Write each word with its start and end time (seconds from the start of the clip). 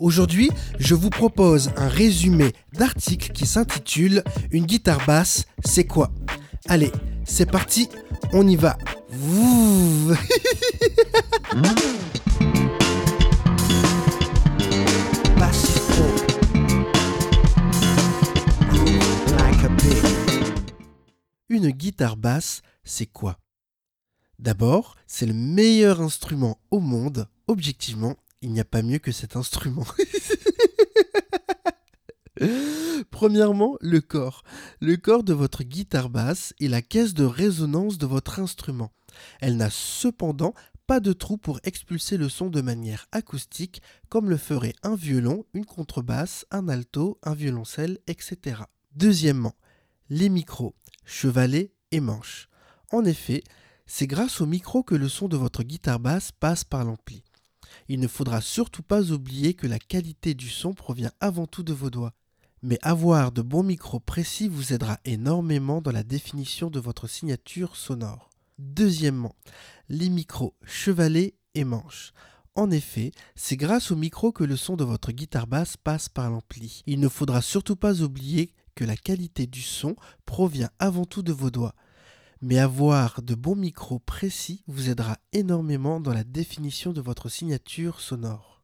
Aujourd'hui, 0.00 0.48
je 0.78 0.94
vous 0.94 1.10
propose 1.10 1.72
un 1.76 1.86
résumé 1.86 2.54
d'article 2.72 3.32
qui 3.32 3.44
s'intitule 3.44 4.24
Une 4.50 4.64
guitare 4.64 5.04
basse, 5.04 5.44
c'est 5.62 5.84
quoi? 5.84 6.10
Allez, 6.68 6.90
c'est 7.26 7.44
parti, 7.44 7.90
on 8.32 8.48
y 8.48 8.56
va. 8.56 8.78
Une 21.50 21.70
guitare 21.72 22.16
basse, 22.16 22.62
c'est 22.84 23.04
quoi? 23.04 23.36
D'abord, 24.38 24.96
c'est 25.06 25.26
le 25.26 25.34
meilleur 25.34 26.00
instrument 26.00 26.58
au 26.70 26.80
monde, 26.80 27.28
objectivement, 27.48 28.16
il 28.42 28.52
n'y 28.52 28.60
a 28.60 28.64
pas 28.64 28.82
mieux 28.82 28.98
que 28.98 29.12
cet 29.12 29.36
instrument. 29.36 29.86
Premièrement, 33.10 33.76
le 33.80 34.00
corps. 34.00 34.42
Le 34.80 34.96
corps 34.96 35.24
de 35.24 35.34
votre 35.34 35.62
guitare 35.62 36.08
basse 36.08 36.54
est 36.60 36.68
la 36.68 36.80
caisse 36.80 37.12
de 37.12 37.24
résonance 37.24 37.98
de 37.98 38.06
votre 38.06 38.38
instrument. 38.38 38.92
Elle 39.40 39.56
n'a 39.56 39.68
cependant 39.70 40.54
pas 40.86 41.00
de 41.00 41.12
trou 41.12 41.36
pour 41.36 41.60
expulser 41.64 42.16
le 42.16 42.28
son 42.28 42.48
de 42.48 42.60
manière 42.62 43.06
acoustique 43.12 43.82
comme 44.08 44.30
le 44.30 44.36
ferait 44.36 44.74
un 44.82 44.96
violon, 44.96 45.44
une 45.54 45.66
contrebasse, 45.66 46.46
un 46.50 46.68
alto, 46.68 47.18
un 47.22 47.34
violoncelle, 47.34 47.98
etc. 48.06 48.62
Deuxièmement, 48.96 49.54
les 50.08 50.28
micros, 50.28 50.74
chevalet 51.04 51.72
et 51.92 52.00
manches. 52.00 52.48
En 52.90 53.04
effet, 53.04 53.44
c'est 53.86 54.06
grâce 54.06 54.40
aux 54.40 54.46
micros 54.46 54.82
que 54.82 54.94
le 54.94 55.08
son 55.08 55.28
de 55.28 55.36
votre 55.36 55.62
guitare 55.62 56.00
basse 56.00 56.32
passe 56.32 56.64
par 56.64 56.84
l'ampli. 56.84 57.22
Il 57.88 58.00
ne 58.00 58.08
faudra 58.08 58.40
surtout 58.40 58.82
pas 58.82 59.10
oublier 59.10 59.54
que 59.54 59.66
la 59.66 59.78
qualité 59.78 60.34
du 60.34 60.48
son 60.48 60.74
provient 60.74 61.12
avant 61.20 61.46
tout 61.46 61.62
de 61.62 61.72
vos 61.72 61.90
doigts. 61.90 62.12
Mais 62.62 62.78
avoir 62.82 63.32
de 63.32 63.42
bons 63.42 63.62
micros 63.62 64.00
précis 64.00 64.48
vous 64.48 64.72
aidera 64.72 64.98
énormément 65.04 65.80
dans 65.80 65.92
la 65.92 66.02
définition 66.02 66.68
de 66.68 66.78
votre 66.78 67.06
signature 67.06 67.76
sonore. 67.76 68.30
Deuxièmement, 68.58 69.34
les 69.88 70.10
micros 70.10 70.54
chevalet 70.64 71.34
et 71.54 71.64
manches. 71.64 72.12
En 72.54 72.70
effet, 72.70 73.12
c'est 73.34 73.56
grâce 73.56 73.90
aux 73.90 73.96
micros 73.96 74.32
que 74.32 74.44
le 74.44 74.56
son 74.56 74.76
de 74.76 74.84
votre 74.84 75.12
guitare 75.12 75.46
basse 75.46 75.76
passe 75.76 76.08
par 76.08 76.28
l'ampli. 76.28 76.82
Il 76.86 77.00
ne 77.00 77.08
faudra 77.08 77.40
surtout 77.40 77.76
pas 77.76 78.02
oublier 78.02 78.52
que 78.74 78.84
la 78.84 78.96
qualité 78.96 79.46
du 79.46 79.62
son 79.62 79.96
provient 80.26 80.70
avant 80.78 81.04
tout 81.04 81.22
de 81.22 81.32
vos 81.32 81.50
doigts 81.50 81.74
mais 82.42 82.58
avoir 82.58 83.22
de 83.22 83.34
bons 83.34 83.56
micros 83.56 83.98
précis 83.98 84.62
vous 84.66 84.88
aidera 84.88 85.18
énormément 85.32 86.00
dans 86.00 86.12
la 86.12 86.24
définition 86.24 86.92
de 86.92 87.00
votre 87.00 87.28
signature 87.28 88.00
sonore. 88.00 88.62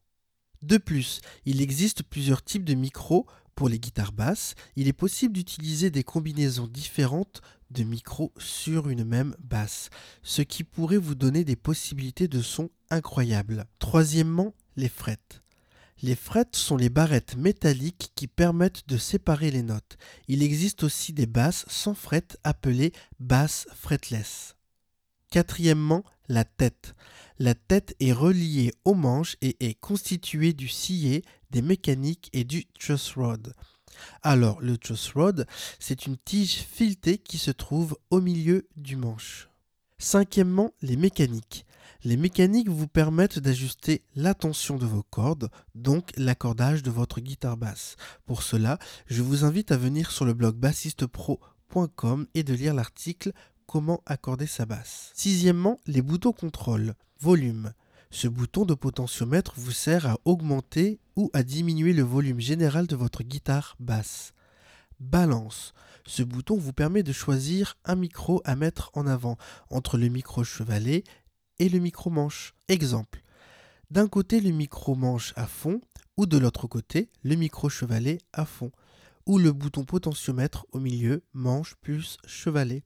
De 0.62 0.78
plus, 0.78 1.20
il 1.44 1.60
existe 1.60 2.02
plusieurs 2.02 2.42
types 2.42 2.64
de 2.64 2.74
micros 2.74 3.27
pour 3.54 3.69
les 3.69 3.78
guitares 3.78 4.12
basses. 4.12 4.54
Il 4.77 4.88
est 4.88 4.92
possible 4.92 5.34
d'utiliser 5.34 5.91
des 5.91 6.04
combinaisons 6.04 6.66
différentes 6.66 7.41
de 7.70 7.82
micros 7.82 8.32
sur 8.38 8.88
une 8.88 9.04
même 9.04 9.34
basse, 9.41 9.91
ce 10.22 10.42
qui 10.42 10.62
pourrait 10.65 10.98
vous 10.98 11.15
donner 11.15 11.44
des 11.44 11.56
possibilités 11.56 12.28
de 12.28 12.42
son 12.42 12.70
incroyables. 12.91 13.65
Troisièmement, 13.78 14.54
les 14.76 14.88
frettes. 14.88 15.42
Les 16.03 16.15
frettes 16.15 16.57
sont 16.57 16.77
les 16.77 16.91
barrettes 16.91 17.37
métalliques 17.37 18.12
qui 18.15 18.27
permettent 18.27 18.87
de 18.87 18.99
séparer 18.99 19.51
les 19.51 19.62
notes. 19.62 19.97
Il 20.29 20.43
existe 20.43 20.83
aussi 20.83 21.12
des 21.12 21.27
basses 21.27 21.65
sans 21.69 21.95
frettes 21.95 22.39
appelées 22.45 22.93
basses 23.19 23.67
fretless. 23.75 24.57
Quatrièmement, 25.31 26.05
la 26.29 26.45
tête. 26.45 26.95
La 27.39 27.55
tête 27.55 27.97
est 28.01 28.12
reliée 28.12 28.73
aux 28.84 28.95
manches 28.95 29.37
et 29.41 29.57
est 29.61 29.75
constituée 29.75 30.53
du 30.53 30.69
sillet, 30.69 31.23
des 31.51 31.62
mécaniques 31.62 32.31
et 32.33 32.45
du 32.45 32.67
truss 32.67 33.13
rod. 33.17 33.55
Alors, 34.23 34.61
le 34.61 34.77
truss 34.77 35.13
rod, 35.15 35.47
c'est 35.78 36.07
une 36.07 36.19
tige 36.19 36.57
filetée 36.57 37.19
qui 37.19 37.39
se 37.39 37.51
trouve 37.51 37.97
au 38.11 38.21
milieu 38.21 38.69
du 38.77 38.97
manche. 38.97 39.49
Cinquièmement, 39.99 40.75
les 40.83 40.97
mécaniques. 40.97 41.65
Les 42.05 42.17
mécaniques 42.17 42.69
vous 42.69 42.87
permettent 42.87 43.39
d'ajuster 43.39 44.03
la 44.15 44.34
tension 44.34 44.77
de 44.77 44.87
vos 44.87 45.03
cordes, 45.03 45.51
donc 45.75 46.11
l'accordage 46.17 46.83
de 46.83 46.91
votre 46.91 47.21
guitare 47.21 47.57
basse. 47.57 47.97
Pour 48.27 48.43
cela, 48.43 48.79
je 49.07 49.23
vous 49.23 49.45
invite 49.45 49.73
à 49.73 49.77
venir 49.77 50.11
sur 50.11 50.25
le 50.25 50.34
blog 50.34 50.57
bassistepro.com 50.57 52.27
et 52.34 52.43
de 52.43 52.55
lire 52.55 52.75
l'article 52.75 53.33
Comment 53.67 54.01
accorder 54.07 54.47
sa 54.47 54.65
basse. 54.65 55.11
Sixièmement, 55.15 55.81
les 55.87 56.03
boutons 56.03 56.33
contrôle. 56.33 56.95
Volume. 57.21 57.73
Ce 58.11 58.28
bouton 58.28 58.65
de 58.65 58.75
potentiomètre 58.75 59.55
vous 59.57 59.73
sert 59.73 60.07
à 60.07 60.19
augmenter 60.25 61.01
ou 61.17 61.31
à 61.33 61.43
diminuer 61.43 61.93
le 61.93 62.03
volume 62.03 62.41
général 62.41 62.87
de 62.87 62.95
votre 62.95 63.25
guitare 63.25 63.77
basse. 63.81 64.33
Balance. 65.01 65.75
Ce 66.07 66.23
bouton 66.23 66.57
vous 66.57 66.73
permet 66.73 67.03
de 67.03 67.13
choisir 67.13 67.77
un 67.84 67.97
micro 67.97 68.41
à 68.45 68.55
mettre 68.55 68.91
en 68.95 69.07
avant 69.07 69.37
entre 69.71 69.99
le 69.99 70.09
micro 70.09 70.45
chevalet 70.45 71.03
et 71.59 71.69
le 71.69 71.78
micro-manche. 71.78 72.55
Exemple. 72.69 73.22
D'un 73.91 74.09
côté 74.09 74.41
le 74.41 74.50
micro-manche 74.50 75.33
à 75.37 75.47
fond 75.47 75.81
ou 76.17 76.27
de 76.27 76.39
l'autre 76.39 76.67
côté 76.67 77.11
le 77.22 77.37
micro-chevalet 77.37 78.19
à 78.33 78.44
fond 78.44 78.72
ou 79.27 79.39
le 79.39 79.53
bouton 79.53 79.84
potentiomètre 79.84 80.66
au 80.72 80.81
milieu, 80.81 81.22
manche 81.33 81.75
plus 81.77 82.16
chevalet. 82.27 82.84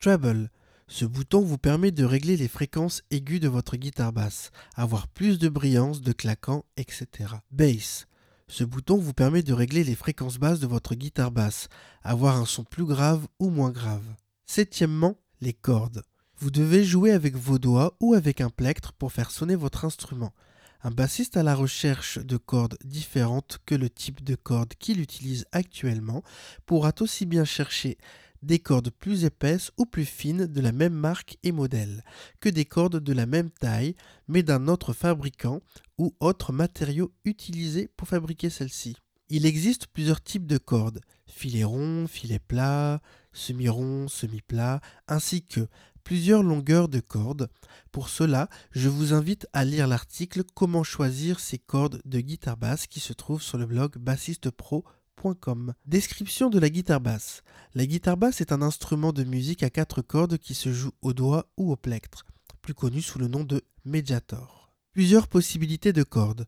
Treble. 0.00 0.50
Ce 0.86 1.04
bouton 1.04 1.40
vous 1.40 1.58
permet 1.58 1.92
de 1.92 2.04
régler 2.04 2.36
les 2.36 2.48
fréquences 2.48 3.02
aiguës 3.10 3.40
de 3.40 3.48
votre 3.48 3.76
guitare 3.76 4.12
basse, 4.12 4.50
avoir 4.74 5.08
plus 5.08 5.38
de 5.38 5.48
brillance, 5.48 6.00
de 6.02 6.12
claquant, 6.12 6.64
etc. 6.76 7.06
Bass. 7.50 8.06
Ce 8.48 8.64
bouton 8.64 8.98
vous 8.98 9.14
permet 9.14 9.42
de 9.42 9.54
régler 9.54 9.84
les 9.84 9.94
fréquences 9.94 10.38
basses 10.38 10.60
de 10.60 10.66
votre 10.66 10.94
guitare 10.94 11.30
basse, 11.30 11.68
avoir 12.02 12.36
un 12.36 12.44
son 12.44 12.64
plus 12.64 12.84
grave 12.84 13.26
ou 13.38 13.48
moins 13.48 13.70
grave. 13.70 14.04
Septièmement, 14.46 15.16
les 15.40 15.54
cordes. 15.54 16.02
Vous 16.44 16.50
devez 16.50 16.84
jouer 16.84 17.10
avec 17.10 17.36
vos 17.36 17.58
doigts 17.58 17.96
ou 18.00 18.12
avec 18.12 18.42
un 18.42 18.50
plectre 18.50 18.92
pour 18.92 19.12
faire 19.12 19.30
sonner 19.30 19.56
votre 19.56 19.86
instrument. 19.86 20.34
Un 20.82 20.90
bassiste 20.90 21.38
à 21.38 21.42
la 21.42 21.54
recherche 21.54 22.18
de 22.18 22.36
cordes 22.36 22.76
différentes 22.84 23.60
que 23.64 23.74
le 23.74 23.88
type 23.88 24.22
de 24.22 24.34
cordes 24.34 24.74
qu'il 24.78 25.00
utilise 25.00 25.46
actuellement 25.52 26.22
pourra 26.66 26.92
aussi 27.00 27.24
bien 27.24 27.46
chercher 27.46 27.96
des 28.42 28.58
cordes 28.58 28.90
plus 28.90 29.24
épaisses 29.24 29.70
ou 29.78 29.86
plus 29.86 30.04
fines 30.04 30.44
de 30.44 30.60
la 30.60 30.72
même 30.72 30.92
marque 30.92 31.38
et 31.44 31.50
modèle 31.50 32.04
que 32.40 32.50
des 32.50 32.66
cordes 32.66 33.00
de 33.00 33.12
la 33.14 33.24
même 33.24 33.48
taille 33.48 33.96
mais 34.28 34.42
d'un 34.42 34.68
autre 34.68 34.92
fabricant 34.92 35.62
ou 35.96 36.14
autre 36.20 36.52
matériau 36.52 37.10
utilisé 37.24 37.88
pour 37.96 38.08
fabriquer 38.08 38.50
celles-ci. 38.50 38.96
Il 39.30 39.46
existe 39.46 39.86
plusieurs 39.86 40.22
types 40.22 40.46
de 40.46 40.58
cordes, 40.58 41.00
filet 41.26 41.64
rond, 41.64 42.06
filet 42.06 42.38
plat, 42.38 43.00
semi-rond, 43.32 44.08
semi-plat, 44.08 44.82
ainsi 45.08 45.42
que 45.42 45.66
plusieurs 46.04 46.42
longueurs 46.42 46.88
de 46.88 47.00
cordes. 47.00 47.48
Pour 47.90 48.08
cela, 48.08 48.48
je 48.70 48.88
vous 48.88 49.12
invite 49.12 49.46
à 49.52 49.64
lire 49.64 49.88
l'article 49.88 50.42
Comment 50.54 50.84
choisir 50.84 51.40
ces 51.40 51.58
cordes 51.58 52.00
de 52.04 52.20
guitare 52.20 52.56
basse 52.56 52.86
qui 52.86 53.00
se 53.00 53.12
trouve 53.12 53.42
sur 53.42 53.58
le 53.58 53.66
blog 53.66 53.96
bassistepro.com. 53.98 55.72
Description 55.86 56.50
de 56.50 56.58
la 56.58 56.68
guitare 56.68 57.00
basse. 57.00 57.42
La 57.74 57.86
guitare 57.86 58.18
basse 58.18 58.40
est 58.40 58.52
un 58.52 58.62
instrument 58.62 59.12
de 59.12 59.24
musique 59.24 59.62
à 59.62 59.70
quatre 59.70 60.02
cordes 60.02 60.38
qui 60.38 60.54
se 60.54 60.72
joue 60.72 60.92
au 61.02 61.14
doigt 61.14 61.50
ou 61.56 61.72
au 61.72 61.76
plectre, 61.76 62.24
plus 62.62 62.74
connu 62.74 63.00
sous 63.00 63.18
le 63.18 63.28
nom 63.28 63.42
de 63.42 63.62
mediator. 63.84 64.72
Plusieurs 64.92 65.26
possibilités 65.26 65.92
de 65.92 66.02
cordes. 66.02 66.46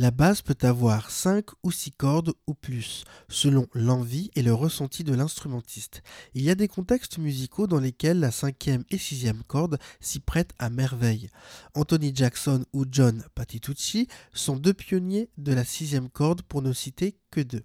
La 0.00 0.12
basse 0.12 0.42
peut 0.42 0.56
avoir 0.62 1.10
5 1.10 1.44
ou 1.64 1.72
6 1.72 1.90
cordes 1.90 2.32
ou 2.46 2.54
plus, 2.54 3.02
selon 3.28 3.66
l'envie 3.74 4.30
et 4.36 4.42
le 4.42 4.54
ressenti 4.54 5.02
de 5.02 5.12
l'instrumentiste. 5.12 6.04
Il 6.34 6.42
y 6.42 6.50
a 6.50 6.54
des 6.54 6.68
contextes 6.68 7.18
musicaux 7.18 7.66
dans 7.66 7.80
lesquels 7.80 8.20
la 8.20 8.30
cinquième 8.30 8.84
et 8.90 8.98
sixième 8.98 9.42
corde 9.42 9.76
s'y 9.98 10.20
prêtent 10.20 10.54
à 10.60 10.70
merveille. 10.70 11.30
Anthony 11.74 12.12
Jackson 12.14 12.64
ou 12.72 12.84
John 12.88 13.24
Patitucci 13.34 14.06
sont 14.32 14.56
deux 14.56 14.72
pionniers 14.72 15.30
de 15.36 15.52
la 15.52 15.64
sixième 15.64 16.10
corde 16.10 16.42
pour 16.42 16.62
ne 16.62 16.72
citer 16.72 17.18
que 17.32 17.40
deux. 17.40 17.64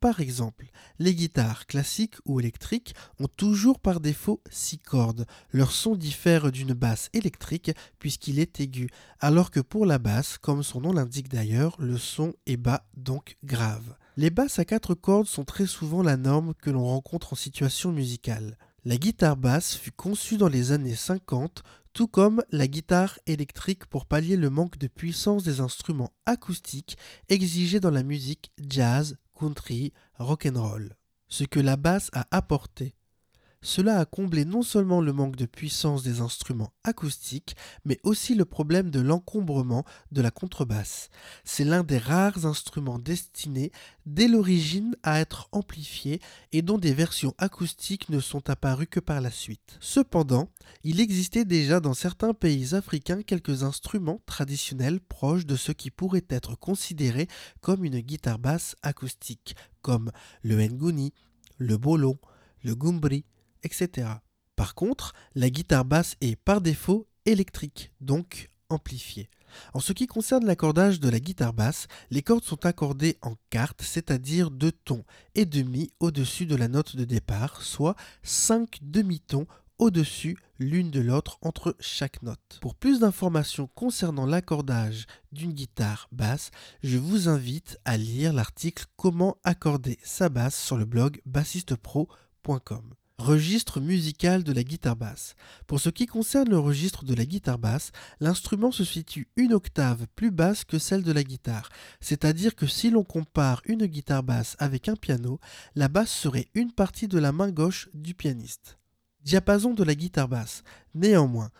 Par 0.00 0.20
exemple, 0.20 0.70
les 1.00 1.12
guitares 1.12 1.66
classiques 1.66 2.14
ou 2.24 2.38
électriques 2.38 2.94
ont 3.18 3.26
toujours 3.26 3.80
par 3.80 3.98
défaut 3.98 4.40
six 4.48 4.78
cordes. 4.78 5.26
Leur 5.50 5.72
son 5.72 5.96
diffère 5.96 6.52
d'une 6.52 6.72
basse 6.72 7.10
électrique 7.14 7.72
puisqu'il 7.98 8.38
est 8.38 8.60
aigu, 8.60 8.88
alors 9.18 9.50
que 9.50 9.58
pour 9.58 9.86
la 9.86 9.98
basse, 9.98 10.38
comme 10.38 10.62
son 10.62 10.82
nom 10.82 10.92
l'indique 10.92 11.28
d'ailleurs, 11.28 11.74
le 11.80 11.98
son 11.98 12.32
est 12.46 12.56
bas 12.56 12.86
donc 12.96 13.36
grave. 13.42 13.96
Les 14.16 14.30
basses 14.30 14.60
à 14.60 14.64
quatre 14.64 14.94
cordes 14.94 15.26
sont 15.26 15.44
très 15.44 15.66
souvent 15.66 16.02
la 16.02 16.16
norme 16.16 16.54
que 16.54 16.70
l'on 16.70 16.84
rencontre 16.84 17.32
en 17.32 17.36
situation 17.36 17.90
musicale. 17.90 18.56
La 18.84 18.96
guitare 18.96 19.36
basse 19.36 19.74
fut 19.74 19.90
conçue 19.90 20.36
dans 20.36 20.48
les 20.48 20.70
années 20.70 20.94
50, 20.94 21.64
tout 21.92 22.06
comme 22.06 22.44
la 22.52 22.68
guitare 22.68 23.18
électrique 23.26 23.86
pour 23.86 24.06
pallier 24.06 24.36
le 24.36 24.50
manque 24.50 24.78
de 24.78 24.86
puissance 24.86 25.42
des 25.42 25.58
instruments 25.58 26.12
acoustiques 26.26 26.96
exigés 27.28 27.80
dans 27.80 27.90
la 27.90 28.04
musique 28.04 28.52
jazz, 28.68 29.16
country, 29.38 29.92
rock'n'roll. 30.18 30.96
Ce 31.28 31.44
que 31.44 31.60
la 31.60 31.76
basse 31.76 32.10
a 32.12 32.26
apporté 32.30 32.94
cela 33.60 33.98
a 33.98 34.04
comblé 34.04 34.44
non 34.44 34.62
seulement 34.62 35.00
le 35.00 35.12
manque 35.12 35.36
de 35.36 35.46
puissance 35.46 36.02
des 36.02 36.20
instruments 36.20 36.72
acoustiques, 36.84 37.56
mais 37.84 37.98
aussi 38.04 38.34
le 38.34 38.44
problème 38.44 38.90
de 38.90 39.00
l'encombrement 39.00 39.84
de 40.12 40.22
la 40.22 40.30
contrebasse. 40.30 41.08
C'est 41.44 41.64
l'un 41.64 41.82
des 41.82 41.98
rares 41.98 42.46
instruments 42.46 42.98
destinés 42.98 43.72
dès 44.06 44.28
l'origine 44.28 44.96
à 45.02 45.20
être 45.20 45.48
amplifié 45.52 46.20
et 46.52 46.62
dont 46.62 46.78
des 46.78 46.94
versions 46.94 47.34
acoustiques 47.38 48.08
ne 48.10 48.20
sont 48.20 48.48
apparues 48.48 48.86
que 48.86 49.00
par 49.00 49.20
la 49.20 49.30
suite. 49.30 49.76
Cependant, 49.80 50.48
il 50.84 51.00
existait 51.00 51.44
déjà 51.44 51.80
dans 51.80 51.94
certains 51.94 52.34
pays 52.34 52.74
africains 52.74 53.22
quelques 53.22 53.64
instruments 53.64 54.20
traditionnels 54.26 55.00
proches 55.00 55.46
de 55.46 55.56
ce 55.56 55.72
qui 55.72 55.90
pourrait 55.90 56.26
être 56.30 56.56
considéré 56.56 57.26
comme 57.60 57.84
une 57.84 58.00
guitare 58.00 58.38
basse 58.38 58.76
acoustique, 58.82 59.56
comme 59.82 60.12
le 60.42 60.56
nguni, 60.56 61.12
le 61.58 61.76
bolo, 61.76 62.20
le 62.62 62.74
gumbri, 62.74 63.24
etc. 63.62 64.08
Par 64.56 64.74
contre, 64.74 65.12
la 65.34 65.50
guitare 65.50 65.84
basse 65.84 66.16
est 66.20 66.36
par 66.36 66.60
défaut 66.60 67.06
électrique, 67.26 67.92
donc 68.00 68.50
amplifiée. 68.70 69.28
En 69.72 69.80
ce 69.80 69.92
qui 69.92 70.06
concerne 70.06 70.44
l'accordage 70.44 71.00
de 71.00 71.08
la 71.08 71.20
guitare 71.20 71.52
basse, 71.52 71.86
les 72.10 72.22
cordes 72.22 72.44
sont 72.44 72.66
accordées 72.66 73.18
en 73.22 73.34
quarte, 73.50 73.82
c'est-à-dire 73.82 74.50
deux 74.50 74.72
tons 74.72 75.04
et 75.34 75.46
demi 75.46 75.90
au-dessus 76.00 76.46
de 76.46 76.56
la 76.56 76.68
note 76.68 76.96
de 76.96 77.04
départ, 77.04 77.62
soit 77.62 77.96
cinq 78.22 78.78
demi-tons 78.82 79.46
au-dessus 79.78 80.36
l'une 80.58 80.90
de 80.90 81.00
l'autre 81.00 81.38
entre 81.40 81.76
chaque 81.78 82.22
note. 82.22 82.58
Pour 82.60 82.74
plus 82.74 83.00
d'informations 83.00 83.68
concernant 83.74 84.26
l'accordage 84.26 85.06
d'une 85.32 85.52
guitare 85.52 86.08
basse, 86.10 86.50
je 86.82 86.98
vous 86.98 87.28
invite 87.28 87.78
à 87.84 87.96
lire 87.96 88.32
l'article 88.32 88.86
Comment 88.96 89.38
accorder 89.44 89.98
sa 90.02 90.28
basse 90.28 90.60
sur 90.60 90.76
le 90.76 90.84
blog 90.84 91.20
bassistepro.com. 91.26 92.97
Registre 93.18 93.80
musical 93.80 94.44
de 94.44 94.52
la 94.52 94.62
guitare 94.62 94.94
basse. 94.94 95.34
Pour 95.66 95.80
ce 95.80 95.90
qui 95.90 96.06
concerne 96.06 96.50
le 96.50 96.58
registre 96.58 97.04
de 97.04 97.14
la 97.14 97.26
guitare 97.26 97.58
basse, 97.58 97.90
l'instrument 98.20 98.70
se 98.70 98.84
situe 98.84 99.26
une 99.36 99.54
octave 99.54 100.06
plus 100.14 100.30
basse 100.30 100.64
que 100.64 100.78
celle 100.78 101.02
de 101.02 101.10
la 101.10 101.24
guitare, 101.24 101.68
c'est-à-dire 102.00 102.54
que 102.54 102.68
si 102.68 102.90
l'on 102.90 103.02
compare 103.02 103.60
une 103.64 103.86
guitare 103.86 104.22
basse 104.22 104.54
avec 104.60 104.88
un 104.88 104.94
piano, 104.94 105.40
la 105.74 105.88
basse 105.88 106.12
serait 106.12 106.46
une 106.54 106.70
partie 106.70 107.08
de 107.08 107.18
la 107.18 107.32
main 107.32 107.50
gauche 107.50 107.88
du 107.92 108.14
pianiste. 108.14 108.78
Diapason 109.22 109.74
de 109.74 109.82
la 109.82 109.96
guitare 109.96 110.28
basse. 110.28 110.62
Néanmoins, 110.94 111.50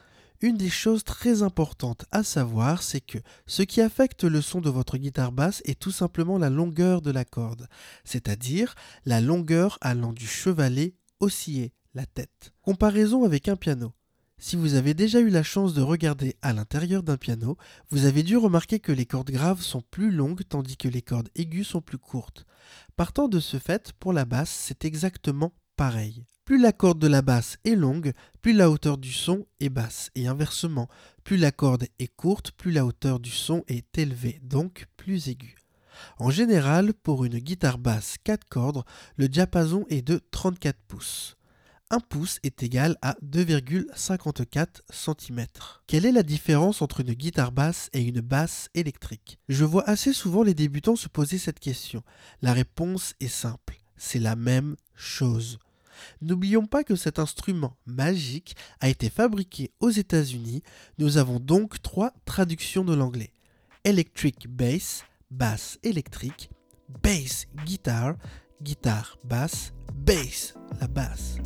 une 0.40 0.56
des 0.56 0.70
choses 0.70 1.02
très 1.02 1.42
importantes 1.42 2.04
à 2.12 2.22
savoir, 2.22 2.84
c'est 2.84 3.00
que 3.00 3.18
ce 3.46 3.62
qui 3.62 3.80
affecte 3.80 4.22
le 4.22 4.40
son 4.40 4.60
de 4.60 4.70
votre 4.70 4.96
guitare 4.96 5.32
basse 5.32 5.60
est 5.64 5.80
tout 5.80 5.90
simplement 5.90 6.38
la 6.38 6.50
longueur 6.50 7.02
de 7.02 7.10
la 7.10 7.24
corde, 7.24 7.66
c'est-à-dire 8.04 8.76
la 9.04 9.20
longueur 9.20 9.78
allant 9.80 10.12
du 10.12 10.28
chevalet 10.28 10.94
osciller 11.20 11.72
la 11.94 12.06
tête. 12.06 12.52
Comparaison 12.62 13.24
avec 13.24 13.48
un 13.48 13.56
piano. 13.56 13.92
Si 14.40 14.54
vous 14.54 14.74
avez 14.74 14.94
déjà 14.94 15.18
eu 15.18 15.30
la 15.30 15.42
chance 15.42 15.74
de 15.74 15.82
regarder 15.82 16.36
à 16.42 16.52
l'intérieur 16.52 17.02
d'un 17.02 17.16
piano, 17.16 17.56
vous 17.90 18.04
avez 18.04 18.22
dû 18.22 18.36
remarquer 18.36 18.78
que 18.78 18.92
les 18.92 19.04
cordes 19.04 19.32
graves 19.32 19.62
sont 19.62 19.82
plus 19.90 20.12
longues 20.12 20.42
tandis 20.48 20.76
que 20.76 20.86
les 20.86 21.02
cordes 21.02 21.28
aiguës 21.34 21.66
sont 21.66 21.80
plus 21.80 21.98
courtes. 21.98 22.46
Partant 22.96 23.26
de 23.26 23.40
ce 23.40 23.58
fait, 23.58 23.92
pour 23.98 24.12
la 24.12 24.24
basse, 24.24 24.50
c'est 24.50 24.84
exactement 24.84 25.52
pareil. 25.76 26.24
Plus 26.44 26.60
la 26.60 26.72
corde 26.72 27.00
de 27.00 27.08
la 27.08 27.20
basse 27.20 27.58
est 27.64 27.74
longue, 27.74 28.12
plus 28.40 28.52
la 28.52 28.70
hauteur 28.70 28.96
du 28.96 29.12
son 29.12 29.44
est 29.58 29.68
basse, 29.70 30.10
et 30.14 30.28
inversement, 30.28 30.88
plus 31.24 31.36
la 31.36 31.50
corde 31.50 31.88
est 31.98 32.14
courte, 32.14 32.52
plus 32.52 32.70
la 32.70 32.86
hauteur 32.86 33.18
du 33.18 33.30
son 33.30 33.64
est 33.66 33.98
élevée, 33.98 34.38
donc 34.42 34.86
plus 34.96 35.28
aiguë. 35.28 35.56
En 36.18 36.30
général, 36.30 36.94
pour 36.94 37.24
une 37.24 37.38
guitare 37.38 37.78
basse 37.78 38.16
4 38.24 38.44
cordes, 38.48 38.84
le 39.16 39.28
diapason 39.28 39.86
est 39.88 40.02
de 40.02 40.20
34 40.30 40.76
pouces. 40.88 41.36
1 41.90 42.00
pouce 42.00 42.38
est 42.42 42.62
égal 42.62 42.98
à 43.00 43.16
2,54 43.24 44.66
cm. 44.90 45.46
Quelle 45.86 46.04
est 46.04 46.12
la 46.12 46.22
différence 46.22 46.82
entre 46.82 47.00
une 47.00 47.14
guitare 47.14 47.50
basse 47.50 47.88
et 47.94 48.02
une 48.02 48.20
basse 48.20 48.68
électrique? 48.74 49.38
Je 49.48 49.64
vois 49.64 49.88
assez 49.88 50.12
souvent 50.12 50.42
les 50.42 50.52
débutants 50.52 50.96
se 50.96 51.08
poser 51.08 51.38
cette 51.38 51.60
question. 51.60 52.02
La 52.42 52.52
réponse 52.52 53.14
est 53.20 53.28
simple, 53.28 53.80
c'est 53.96 54.18
la 54.18 54.36
même 54.36 54.76
chose. 54.94 55.58
N'oublions 56.20 56.66
pas 56.66 56.84
que 56.84 56.94
cet 56.94 57.18
instrument 57.18 57.76
magique 57.86 58.54
a 58.80 58.88
été 58.88 59.08
fabriqué 59.08 59.72
aux 59.80 59.90
États-Unis. 59.90 60.62
Nous 60.98 61.16
avons 61.16 61.40
donc 61.40 61.80
trois 61.82 62.12
traductions 62.24 62.84
de 62.84 62.94
l'anglais. 62.94 63.32
Electric 63.84 64.48
Bass, 64.48 65.04
basse 65.30 65.78
électrique, 65.82 66.50
bass 67.02 67.46
guitare, 67.64 68.14
guitare 68.62 69.18
basse, 69.24 69.72
bass 69.94 70.54
la 70.80 70.88
basse. 70.88 71.36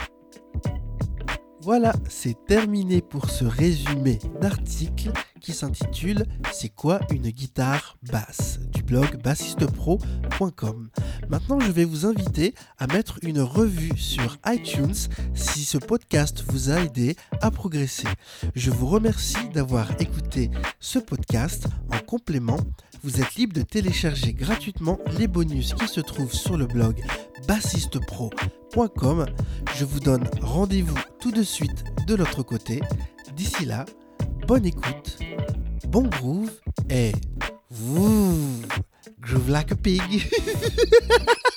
Voilà, 1.61 1.93
c'est 2.09 2.45
terminé 2.47 3.03
pour 3.03 3.31
ce 3.31 3.45
résumé 3.45 4.19
d'article 4.41 5.13
qui 5.41 5.53
s'intitule 5.53 6.27
C'est 6.53 6.71
quoi 6.71 7.01
une 7.11 7.31
guitare 7.31 7.97
basse? 8.11 8.59
Blog 8.93 9.23
bassistepro.com. 9.23 10.91
Maintenant, 11.31 11.59
je 11.61 11.73
vais 11.73 11.87
vous 11.87 12.05
inviter 12.05 12.55
à 12.79 12.87
mettre 12.87 13.21
une 13.23 13.41
revue 13.41 13.97
sur 13.97 14.37
iTunes 14.47 14.95
si 15.33 15.65
ce 15.65 15.79
podcast 15.79 16.45
vous 16.49 16.71
a 16.71 16.83
aidé 16.83 17.17
à 17.41 17.51
progresser. 17.51 18.09
Je 18.55 18.71
vous 18.71 18.87
remercie 18.87 19.49
d'avoir 19.55 19.99
écouté 19.99 20.51
ce 20.79 20.99
podcast. 20.99 21.69
En 21.91 22.01
complément, 22.01 22.61
vous 23.03 23.23
êtes 23.23 23.35
libre 23.37 23.55
de 23.55 23.63
télécharger 23.63 24.35
gratuitement 24.35 24.99
les 25.19 25.27
bonus 25.27 25.73
qui 25.73 25.89
se 25.89 26.03
trouvent 26.03 26.35
sur 26.35 26.59
le 26.59 26.67
blog 26.67 27.03
bassistepro.com. 27.49 29.25
Je 29.75 29.87
vous 29.87 30.01
donne 30.01 30.29
rendez-vous 30.43 30.99
tout 31.19 31.31
de 31.31 31.43
suite 31.43 31.85
de 32.07 32.15
l'autre 32.15 32.43
côté. 32.43 32.83
D'ici 33.35 33.65
là, 33.65 33.87
bonne 34.47 34.67
écoute, 34.67 35.19
bon 35.89 36.03
groove 36.03 36.51
et 36.91 37.13
vous 37.73 38.63
groove 39.21 39.51
like 39.51 39.73
a 39.73 39.77
pig. 39.77 40.01